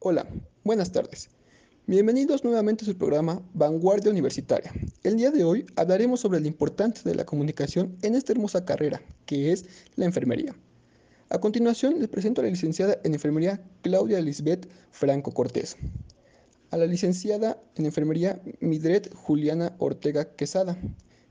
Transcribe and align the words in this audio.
Hola, 0.00 0.28
buenas 0.62 0.92
tardes. 0.92 1.28
Bienvenidos 1.88 2.44
nuevamente 2.44 2.84
a 2.84 2.86
su 2.86 2.96
programa 2.96 3.42
Vanguardia 3.52 4.12
Universitaria. 4.12 4.72
El 5.02 5.16
día 5.16 5.32
de 5.32 5.42
hoy 5.42 5.66
hablaremos 5.74 6.20
sobre 6.20 6.38
la 6.38 6.46
importancia 6.46 7.02
de 7.02 7.16
la 7.16 7.26
comunicación 7.26 7.96
en 8.02 8.14
esta 8.14 8.30
hermosa 8.30 8.64
carrera, 8.64 9.02
que 9.26 9.50
es 9.50 9.64
la 9.96 10.04
enfermería. 10.04 10.54
A 11.30 11.40
continuación 11.40 11.98
les 11.98 12.08
presento 12.08 12.40
a 12.40 12.44
la 12.44 12.50
licenciada 12.50 13.00
en 13.02 13.14
enfermería 13.14 13.60
Claudia 13.82 14.20
Lisbeth 14.20 14.68
Franco 14.92 15.32
Cortés, 15.32 15.76
a 16.70 16.76
la 16.76 16.86
licenciada 16.86 17.60
en 17.74 17.86
enfermería 17.86 18.40
Midret 18.60 19.12
Juliana 19.12 19.74
Ortega 19.80 20.32
Quesada 20.36 20.78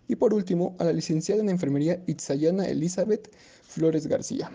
y 0.10 0.18
por 0.18 0.34
último 0.34 0.76
a 0.78 0.84
la 0.84 0.92
licenciada 0.92 1.40
en 1.40 1.48
enfermería 1.48 2.04
Itzayana 2.06 2.66
Elizabeth 2.66 3.34
Flores 3.64 4.08
García. 4.08 4.52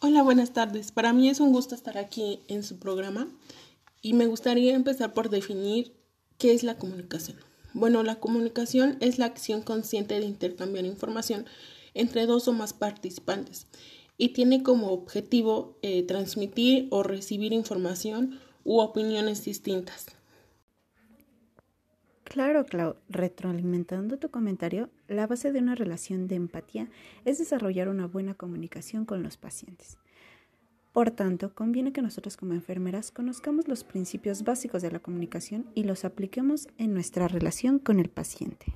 Hola, 0.00 0.22
buenas 0.22 0.52
tardes. 0.52 0.92
Para 0.92 1.12
mí 1.12 1.28
es 1.28 1.40
un 1.40 1.52
gusto 1.52 1.74
estar 1.74 1.98
aquí 1.98 2.38
en 2.46 2.62
su 2.62 2.78
programa 2.78 3.26
y 4.00 4.12
me 4.12 4.26
gustaría 4.26 4.76
empezar 4.76 5.12
por 5.12 5.28
definir 5.28 5.92
qué 6.38 6.52
es 6.52 6.62
la 6.62 6.76
comunicación. 6.76 7.36
Bueno, 7.74 8.04
la 8.04 8.20
comunicación 8.20 8.96
es 9.00 9.18
la 9.18 9.26
acción 9.26 9.60
consciente 9.60 10.20
de 10.20 10.26
intercambiar 10.26 10.84
información 10.84 11.46
entre 11.94 12.26
dos 12.26 12.46
o 12.46 12.52
más 12.52 12.74
participantes 12.74 13.66
y 14.16 14.28
tiene 14.28 14.62
como 14.62 14.92
objetivo 14.92 15.76
eh, 15.82 16.04
transmitir 16.04 16.86
o 16.90 17.02
recibir 17.02 17.52
información 17.52 18.38
u 18.62 18.78
opiniones 18.78 19.44
distintas. 19.44 20.06
Claro, 22.28 22.66
Clau, 22.66 22.96
retroalimentando 23.08 24.18
tu 24.18 24.30
comentario, 24.30 24.90
la 25.08 25.26
base 25.26 25.50
de 25.50 25.60
una 25.60 25.74
relación 25.74 26.28
de 26.28 26.34
empatía 26.34 26.90
es 27.24 27.38
desarrollar 27.38 27.88
una 27.88 28.06
buena 28.06 28.34
comunicación 28.34 29.06
con 29.06 29.22
los 29.22 29.38
pacientes. 29.38 29.96
Por 30.92 31.10
tanto, 31.10 31.54
conviene 31.54 31.94
que 31.94 32.02
nosotros 32.02 32.36
como 32.36 32.52
enfermeras 32.52 33.12
conozcamos 33.12 33.66
los 33.66 33.82
principios 33.82 34.42
básicos 34.44 34.82
de 34.82 34.90
la 34.90 34.98
comunicación 34.98 35.70
y 35.74 35.84
los 35.84 36.04
apliquemos 36.04 36.68
en 36.76 36.92
nuestra 36.92 37.28
relación 37.28 37.78
con 37.78 37.98
el 37.98 38.10
paciente. 38.10 38.74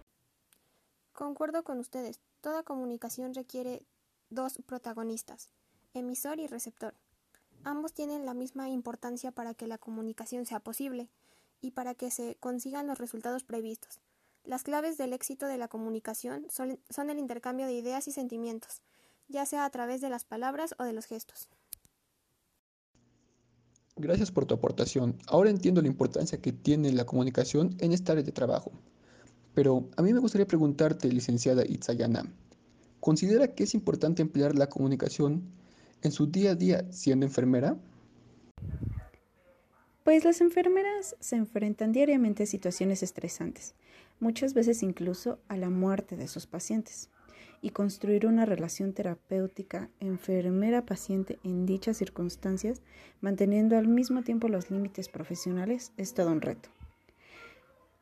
Concuerdo 1.13 1.63
con 1.63 1.79
ustedes, 1.79 2.21
toda 2.41 2.63
comunicación 2.63 3.35
requiere 3.35 3.83
dos 4.31 4.61
protagonistas, 4.65 5.51
emisor 5.93 6.41
y 6.41 6.47
receptor. 6.47 6.95
Ambos 7.65 7.93
tienen 7.93 8.25
la 8.25 8.33
misma 8.33 8.71
importancia 8.71 9.31
para 9.31 9.53
que 9.53 9.67
la 9.67 9.77
comunicación 9.77 10.47
sea 10.47 10.61
posible 10.61 11.11
y 11.63 11.71
para 11.71 11.95
que 11.95 12.11
se 12.11 12.37
consigan 12.41 12.87
los 12.87 12.99
resultados 12.99 13.45
previstos. 13.45 14.01
Las 14.45 14.65
claves 14.65 14.99
del 14.99 15.13
éxito 15.13 15.47
de 15.47 15.57
la 15.57 15.69
comunicación 15.69 16.47
son, 16.51 17.11
el 17.11 17.19
intercambio 17.19 17.67
de 17.67 17.75
ideas 17.75 18.09
y 18.09 18.13
sentimientos, 18.13 18.83
ya 19.29 19.47
sea 19.47 19.65
a 19.65 19.71
través 19.71 20.01
de 20.01 20.11
las 20.11 20.25
palabras 20.25 20.75
o 20.79 20.85
de 20.85 20.93
los 20.93 21.07
gestos. 21.07 21.49
Gracias 23.97 24.33
por 24.33 24.47
tu 24.47 24.55
aportación. 24.55 25.17
Ahora 25.29 25.51
entiendo 25.51 25.81
la 25.81 25.87
importancia 25.87 26.41
que 26.41 26.53
tiene 26.53 26.93
la 26.93 27.07
comunicación 27.07 27.77
en 27.79 27.93
esta 27.93 28.13
área 28.13 28.25
de 28.25 28.33
trabajo. 28.33 28.73
Pero 29.55 29.89
a 29.97 30.03
mí 30.03 30.13
me 30.13 30.19
gustaría 30.19 30.47
preguntarte, 30.47 31.09
licenciada 31.09 31.65
Itzayana, 31.65 32.25
¿considera 33.01 33.55
que 33.55 33.65
es 33.65 33.75
importante 33.75 34.23
emplear 34.23 34.57
la 34.57 34.69
comunicación 34.69 35.43
en 36.03 36.11
su 36.11 36.27
día 36.27 36.53
a 36.53 36.55
día 36.57 36.91
siendo 36.91 37.27
enfermera? 37.27 37.77
Pues 40.05 40.25
las 40.25 40.41
enfermeras 40.41 41.15
se 41.21 41.37
enfrentan 41.37 41.93
diariamente 41.93 42.43
a 42.43 42.47
situaciones 42.47 43.05
estresantes, 43.05 43.75
muchas 44.19 44.53
veces 44.53 44.83
incluso 44.83 45.39
a 45.47 45.57
la 45.57 45.71
muerte 45.71 46.17
de 46.17 46.27
sus 46.27 46.47
pacientes. 46.47 47.09
Y 47.61 47.71
construir 47.71 48.27
una 48.27 48.45
relación 48.45 48.93
terapéutica 48.93 49.89
enfermera-paciente 50.01 51.39
en 51.45 51.67
dichas 51.67 51.99
circunstancias, 51.99 52.83
manteniendo 53.21 53.79
al 53.79 53.87
mismo 53.87 54.25
tiempo 54.25 54.49
los 54.49 54.73
límites 54.73 55.09
profesionales, 55.09 55.93
es 55.97 56.15
todo 56.15 56.33
un 56.33 56.41
reto. 56.41 56.69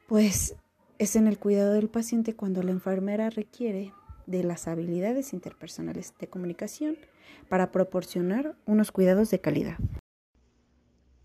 Pues 0.09 0.57
es 0.99 1.17
en 1.17 1.27
el 1.27 1.39
cuidado 1.39 1.75
del 1.75 1.91
paciente 1.91 2.35
cuando 2.35 2.63
la 2.63 2.71
enfermera 2.71 3.29
requiere 3.29 3.93
de 4.27 4.43
las 4.43 4.69
habilidades 4.69 5.35
interpersonales 5.35 6.15
de 6.19 6.29
comunicación 6.29 6.97
para 7.51 7.71
proporcionar 7.71 8.57
unos 8.65 8.91
cuidados 8.91 9.31
de 9.31 9.41
calidad. 9.41 9.77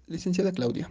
Licenciada 0.08 0.52
Claudia, 0.52 0.88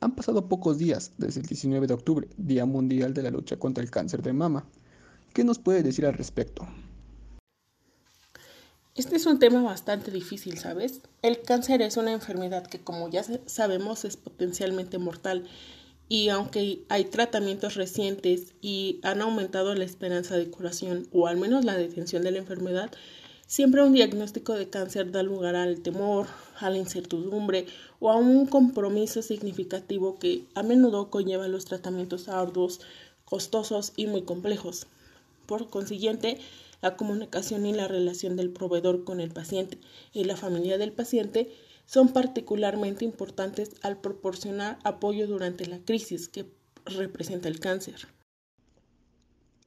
han 0.00 0.14
pasado 0.14 0.46
pocos 0.48 0.76
días 0.76 1.12
desde 1.16 1.40
el 1.40 1.46
19 1.46 1.86
de 1.86 1.94
octubre, 1.94 2.28
Día 2.36 2.66
Mundial 2.66 3.14
de 3.14 3.22
la 3.22 3.30
Lucha 3.30 3.56
contra 3.56 3.82
el 3.82 3.90
Cáncer 3.90 4.20
de 4.22 4.34
Mama. 4.34 4.66
¿Qué 5.32 5.42
nos 5.42 5.58
puede 5.58 5.82
decir 5.82 6.04
al 6.04 6.12
respecto? 6.12 6.68
Este 8.94 9.16
es 9.16 9.24
un 9.24 9.38
tema 9.38 9.62
bastante 9.62 10.10
difícil, 10.10 10.58
¿sabes? 10.58 11.00
El 11.22 11.40
cáncer 11.40 11.80
es 11.80 11.96
una 11.96 12.12
enfermedad 12.12 12.66
que, 12.66 12.78
como 12.78 13.08
ya 13.08 13.24
sabemos, 13.46 14.04
es 14.04 14.18
potencialmente 14.18 14.98
mortal 14.98 15.48
y 16.10 16.28
aunque 16.28 16.84
hay 16.90 17.06
tratamientos 17.06 17.74
recientes 17.76 18.52
y 18.60 19.00
han 19.02 19.22
aumentado 19.22 19.74
la 19.74 19.84
esperanza 19.84 20.36
de 20.36 20.50
curación 20.50 21.08
o 21.10 21.26
al 21.26 21.38
menos 21.38 21.64
la 21.64 21.74
detención 21.74 22.22
de 22.22 22.32
la 22.32 22.38
enfermedad, 22.38 22.90
Siempre 23.52 23.82
un 23.82 23.92
diagnóstico 23.92 24.54
de 24.54 24.70
cáncer 24.70 25.12
da 25.12 25.22
lugar 25.22 25.56
al 25.56 25.82
temor, 25.82 26.26
a 26.58 26.70
la 26.70 26.78
incertidumbre 26.78 27.66
o 28.00 28.10
a 28.10 28.16
un 28.16 28.46
compromiso 28.46 29.20
significativo 29.20 30.18
que 30.18 30.46
a 30.54 30.62
menudo 30.62 31.10
conlleva 31.10 31.48
los 31.48 31.66
tratamientos 31.66 32.30
arduos, 32.30 32.80
costosos 33.26 33.92
y 33.94 34.06
muy 34.06 34.22
complejos. 34.22 34.86
Por 35.44 35.68
consiguiente, 35.68 36.38
la 36.80 36.96
comunicación 36.96 37.66
y 37.66 37.74
la 37.74 37.88
relación 37.88 38.36
del 38.36 38.48
proveedor 38.48 39.04
con 39.04 39.20
el 39.20 39.32
paciente 39.32 39.76
y 40.14 40.24
la 40.24 40.38
familia 40.38 40.78
del 40.78 40.92
paciente 40.92 41.52
son 41.84 42.08
particularmente 42.08 43.04
importantes 43.04 43.72
al 43.82 44.00
proporcionar 44.00 44.78
apoyo 44.82 45.26
durante 45.26 45.66
la 45.66 45.78
crisis 45.78 46.26
que 46.26 46.46
representa 46.86 47.48
el 47.48 47.60
cáncer. 47.60 48.08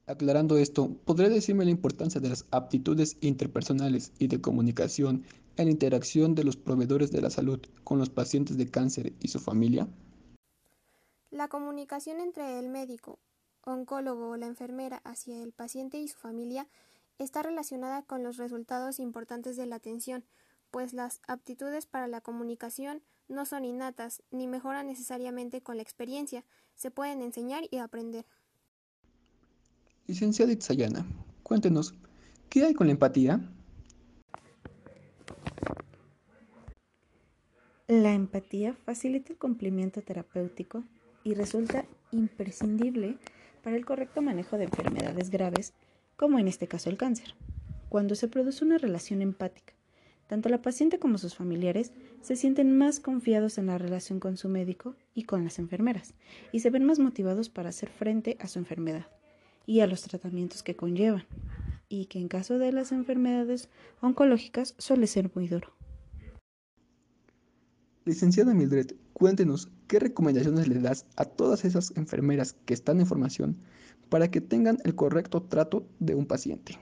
Aclarando 0.08 0.56
esto, 0.56 0.88
¿podría 1.04 1.28
decirme 1.28 1.64
la 1.64 1.72
importancia 1.72 2.20
de 2.20 2.28
las 2.28 2.46
aptitudes 2.52 3.16
interpersonales 3.20 4.12
y 4.20 4.28
de 4.28 4.40
comunicación 4.40 5.24
en 5.56 5.64
la 5.64 5.72
interacción 5.72 6.36
de 6.36 6.44
los 6.44 6.56
proveedores 6.56 7.10
de 7.10 7.20
la 7.20 7.30
salud 7.30 7.60
con 7.82 7.98
los 7.98 8.08
pacientes 8.08 8.56
de 8.56 8.70
cáncer 8.70 9.14
y 9.18 9.28
su 9.28 9.40
familia? 9.40 9.88
La 11.32 11.48
comunicación 11.48 12.20
entre 12.20 12.60
el 12.60 12.68
médico, 12.68 13.18
oncólogo 13.62 14.28
o 14.28 14.36
la 14.36 14.46
enfermera 14.46 14.98
hacia 14.98 15.42
el 15.42 15.52
paciente 15.52 15.98
y 15.98 16.06
su 16.06 16.18
familia 16.18 16.68
está 17.18 17.42
relacionada 17.42 18.02
con 18.02 18.22
los 18.22 18.36
resultados 18.36 19.00
importantes 19.00 19.56
de 19.56 19.66
la 19.66 19.76
atención, 19.76 20.24
pues 20.70 20.92
las 20.92 21.20
aptitudes 21.26 21.86
para 21.86 22.06
la 22.06 22.20
comunicación 22.20 23.02
no 23.26 23.44
son 23.44 23.64
innatas 23.64 24.22
ni 24.30 24.46
mejoran 24.46 24.86
necesariamente 24.86 25.62
con 25.62 25.78
la 25.78 25.82
experiencia, 25.82 26.44
se 26.76 26.92
pueden 26.92 27.22
enseñar 27.22 27.64
y 27.72 27.78
aprender. 27.78 28.24
Licenciada 30.08 30.52
Itzayana, 30.52 31.04
cuéntenos, 31.42 31.92
¿qué 32.48 32.62
hay 32.62 32.74
con 32.74 32.86
la 32.86 32.92
empatía? 32.92 33.40
La 37.88 38.12
empatía 38.12 38.74
facilita 38.84 39.32
el 39.32 39.38
cumplimiento 39.38 40.02
terapéutico 40.02 40.84
y 41.24 41.34
resulta 41.34 41.86
imprescindible 42.12 43.18
para 43.64 43.74
el 43.74 43.84
correcto 43.84 44.22
manejo 44.22 44.58
de 44.58 44.64
enfermedades 44.64 45.28
graves, 45.28 45.72
como 46.16 46.38
en 46.38 46.46
este 46.46 46.68
caso 46.68 46.88
el 46.88 46.98
cáncer. 46.98 47.34
Cuando 47.88 48.14
se 48.14 48.28
produce 48.28 48.64
una 48.64 48.78
relación 48.78 49.22
empática, 49.22 49.74
tanto 50.28 50.48
la 50.48 50.62
paciente 50.62 51.00
como 51.00 51.18
sus 51.18 51.34
familiares 51.34 51.90
se 52.20 52.36
sienten 52.36 52.78
más 52.78 53.00
confiados 53.00 53.58
en 53.58 53.66
la 53.66 53.78
relación 53.78 54.20
con 54.20 54.36
su 54.36 54.48
médico 54.48 54.94
y 55.14 55.24
con 55.24 55.42
las 55.42 55.58
enfermeras, 55.58 56.14
y 56.52 56.60
se 56.60 56.70
ven 56.70 56.84
más 56.84 57.00
motivados 57.00 57.48
para 57.48 57.70
hacer 57.70 57.88
frente 57.88 58.36
a 58.38 58.46
su 58.46 58.60
enfermedad 58.60 59.06
y 59.66 59.80
a 59.80 59.86
los 59.86 60.02
tratamientos 60.02 60.62
que 60.62 60.76
conllevan, 60.76 61.26
y 61.88 62.06
que 62.06 62.18
en 62.18 62.28
caso 62.28 62.58
de 62.58 62.72
las 62.72 62.92
enfermedades 62.92 63.68
oncológicas 64.00 64.74
suele 64.78 65.06
ser 65.06 65.30
muy 65.34 65.48
duro. 65.48 65.72
Licenciada 68.04 68.54
Mildred, 68.54 68.92
cuéntenos 69.12 69.68
qué 69.88 69.98
recomendaciones 69.98 70.68
le 70.68 70.78
das 70.78 71.06
a 71.16 71.24
todas 71.24 71.64
esas 71.64 71.96
enfermeras 71.96 72.52
que 72.64 72.74
están 72.74 73.00
en 73.00 73.06
formación 73.06 73.56
para 74.08 74.30
que 74.30 74.40
tengan 74.40 74.78
el 74.84 74.94
correcto 74.94 75.42
trato 75.42 75.88
de 75.98 76.14
un 76.14 76.26
paciente. 76.26 76.78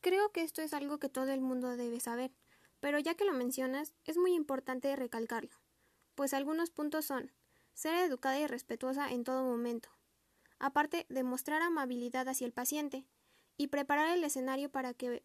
Creo 0.00 0.30
que 0.30 0.42
esto 0.42 0.62
es 0.62 0.72
algo 0.74 0.98
que 0.98 1.08
todo 1.08 1.32
el 1.32 1.40
mundo 1.40 1.76
debe 1.76 1.98
saber, 1.98 2.30
pero 2.78 2.98
ya 2.98 3.14
que 3.14 3.24
lo 3.24 3.32
mencionas, 3.32 3.94
es 4.04 4.16
muy 4.16 4.34
importante 4.34 4.94
recalcarlo, 4.94 5.56
pues 6.14 6.34
algunos 6.34 6.70
puntos 6.70 7.06
son 7.06 7.32
ser 7.72 7.94
educada 8.04 8.38
y 8.38 8.46
respetuosa 8.46 9.10
en 9.10 9.24
todo 9.24 9.42
momento, 9.42 9.88
aparte 10.64 11.04
de 11.10 11.24
mostrar 11.24 11.60
amabilidad 11.60 12.26
hacia 12.26 12.46
el 12.46 12.54
paciente 12.54 13.04
y 13.58 13.66
preparar 13.66 14.08
el 14.08 14.24
escenario 14.24 14.70
para 14.70 14.94
que 14.94 15.22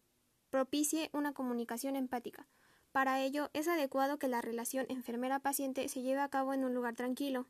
propicie 0.50 1.08
una 1.14 1.32
comunicación 1.32 1.96
empática. 1.96 2.46
Para 2.92 3.22
ello 3.22 3.48
es 3.54 3.66
adecuado 3.66 4.18
que 4.18 4.28
la 4.28 4.42
relación 4.42 4.84
enfermera-paciente 4.90 5.88
se 5.88 6.02
lleve 6.02 6.20
a 6.20 6.28
cabo 6.28 6.52
en 6.52 6.62
un 6.62 6.74
lugar 6.74 6.94
tranquilo, 6.94 7.46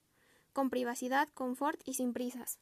con 0.52 0.70
privacidad, 0.70 1.28
confort 1.34 1.80
y 1.84 1.94
sin 1.94 2.12
prisas. 2.12 2.60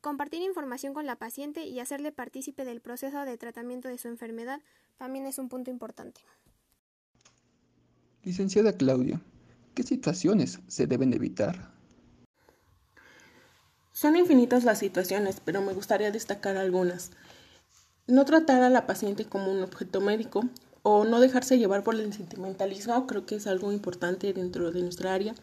Compartir 0.00 0.40
información 0.40 0.94
con 0.94 1.04
la 1.04 1.16
paciente 1.16 1.66
y 1.66 1.78
hacerle 1.78 2.10
partícipe 2.10 2.64
del 2.64 2.80
proceso 2.80 3.26
de 3.26 3.36
tratamiento 3.36 3.88
de 3.88 3.98
su 3.98 4.08
enfermedad 4.08 4.62
también 4.96 5.26
es 5.26 5.38
un 5.38 5.50
punto 5.50 5.70
importante. 5.70 6.22
Licenciada 8.22 8.72
Claudia, 8.72 9.20
¿qué 9.74 9.82
situaciones 9.82 10.60
se 10.68 10.86
deben 10.86 11.12
evitar? 11.12 11.73
Son 13.94 14.16
infinitas 14.16 14.64
las 14.64 14.80
situaciones, 14.80 15.40
pero 15.44 15.62
me 15.62 15.72
gustaría 15.72 16.10
destacar 16.10 16.56
algunas. 16.56 17.12
No 18.08 18.24
tratar 18.24 18.64
a 18.64 18.68
la 18.68 18.88
paciente 18.88 19.24
como 19.24 19.52
un 19.52 19.62
objeto 19.62 20.00
médico 20.00 20.42
o 20.82 21.04
no 21.04 21.20
dejarse 21.20 21.58
llevar 21.58 21.84
por 21.84 21.94
el 21.94 22.12
sentimentalismo, 22.12 23.06
creo 23.06 23.24
que 23.24 23.36
es 23.36 23.46
algo 23.46 23.70
importante 23.70 24.32
dentro 24.32 24.72
de 24.72 24.82
nuestra 24.82 25.14
área. 25.14 25.36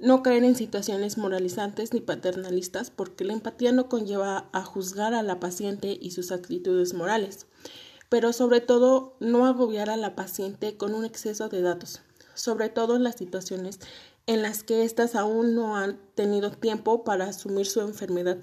No 0.00 0.24
caer 0.24 0.42
en 0.42 0.56
situaciones 0.56 1.16
moralizantes 1.16 1.94
ni 1.94 2.00
paternalistas 2.00 2.90
porque 2.90 3.22
la 3.22 3.34
empatía 3.34 3.70
no 3.70 3.88
conlleva 3.88 4.48
a 4.52 4.64
juzgar 4.64 5.14
a 5.14 5.22
la 5.22 5.38
paciente 5.38 5.96
y 5.98 6.10
sus 6.10 6.32
actitudes 6.32 6.92
morales, 6.92 7.46
pero 8.08 8.32
sobre 8.32 8.60
todo 8.60 9.16
no 9.20 9.46
agobiar 9.46 9.90
a 9.90 9.96
la 9.96 10.16
paciente 10.16 10.76
con 10.76 10.92
un 10.92 11.04
exceso 11.04 11.48
de 11.48 11.62
datos, 11.62 12.02
sobre 12.36 12.68
todo 12.68 12.94
en 12.94 13.02
las 13.02 13.16
situaciones 13.16 13.80
en 14.26 14.42
las 14.42 14.62
que 14.62 14.84
éstas 14.84 15.14
aún 15.14 15.54
no 15.54 15.76
han 15.76 15.98
tenido 16.14 16.50
tiempo 16.50 17.04
para 17.04 17.28
asumir 17.28 17.66
su 17.66 17.80
enfermedad. 17.80 18.38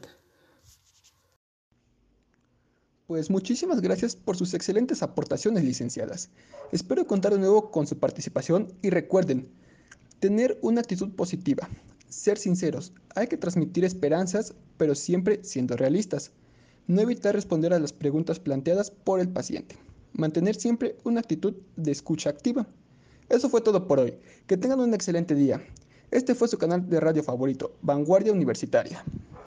Pues 3.05 3.29
muchísimas 3.29 3.81
gracias 3.81 4.15
por 4.15 4.37
sus 4.37 4.53
excelentes 4.53 5.03
aportaciones, 5.03 5.63
licenciadas. 5.65 6.29
Espero 6.71 7.05
contar 7.05 7.33
de 7.33 7.39
nuevo 7.39 7.69
con 7.69 7.85
su 7.85 7.99
participación 7.99 8.73
y 8.81 8.89
recuerden, 8.89 9.51
tener 10.19 10.57
una 10.61 10.79
actitud 10.79 11.11
positiva, 11.15 11.69
ser 12.07 12.37
sinceros, 12.37 12.93
hay 13.13 13.27
que 13.27 13.37
transmitir 13.37 13.83
esperanzas, 13.83 14.53
pero 14.77 14.95
siempre 14.95 15.43
siendo 15.43 15.75
realistas. 15.75 16.31
No 16.87 17.01
evitar 17.01 17.35
responder 17.35 17.73
a 17.73 17.79
las 17.79 17.91
preguntas 17.91 18.39
planteadas 18.39 18.89
por 18.89 19.19
el 19.19 19.29
paciente. 19.29 19.77
Mantener 20.13 20.55
siempre 20.55 20.95
una 21.03 21.19
actitud 21.19 21.55
de 21.75 21.91
escucha 21.91 22.29
activa. 22.29 22.67
Eso 23.29 23.49
fue 23.49 23.61
todo 23.61 23.87
por 23.87 23.99
hoy. 23.99 24.15
Que 24.47 24.57
tengan 24.57 24.79
un 24.79 24.93
excelente 24.93 25.35
día. 25.35 25.61
Este 26.11 26.35
fue 26.35 26.47
su 26.47 26.57
canal 26.57 26.89
de 26.89 26.99
radio 26.99 27.23
favorito, 27.23 27.75
Vanguardia 27.81 28.31
Universitaria. 28.31 29.03